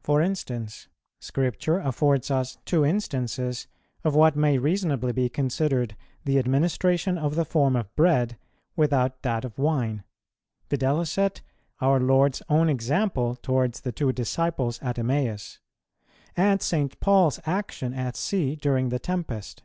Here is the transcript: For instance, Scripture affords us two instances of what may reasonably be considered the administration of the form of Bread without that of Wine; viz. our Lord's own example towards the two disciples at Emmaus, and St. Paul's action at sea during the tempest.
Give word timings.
For 0.00 0.22
instance, 0.22 0.88
Scripture 1.20 1.78
affords 1.78 2.30
us 2.30 2.56
two 2.64 2.86
instances 2.86 3.68
of 4.02 4.14
what 4.14 4.34
may 4.34 4.56
reasonably 4.56 5.12
be 5.12 5.28
considered 5.28 5.94
the 6.24 6.38
administration 6.38 7.18
of 7.18 7.34
the 7.34 7.44
form 7.44 7.76
of 7.76 7.94
Bread 7.94 8.38
without 8.76 9.20
that 9.24 9.44
of 9.44 9.58
Wine; 9.58 10.04
viz. 10.70 11.18
our 11.82 12.00
Lord's 12.00 12.42
own 12.48 12.70
example 12.70 13.36
towards 13.42 13.82
the 13.82 13.92
two 13.92 14.10
disciples 14.10 14.80
at 14.80 14.98
Emmaus, 14.98 15.58
and 16.34 16.62
St. 16.62 16.98
Paul's 17.00 17.38
action 17.44 17.92
at 17.92 18.16
sea 18.16 18.56
during 18.56 18.88
the 18.88 18.98
tempest. 18.98 19.64